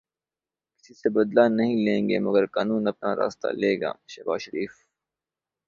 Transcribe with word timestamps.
کسی 0.75 0.93
سے 0.93 1.09
بدلہ 1.09 1.45
نہیں 1.49 1.75
لیں 1.85 2.01
گے 2.09 2.17
مگر 2.19 2.45
قانون 2.55 2.87
اپنا 2.87 3.15
راستہ 3.15 3.47
لے 3.61 3.73
گا، 3.81 3.91
شہباز 4.07 4.39
شریف 4.41 4.71